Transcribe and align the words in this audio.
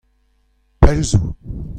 Pell 0.79 1.03
zo. 1.03 1.19